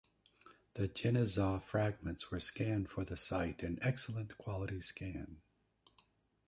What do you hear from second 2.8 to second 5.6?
for the site in excellent quality scan.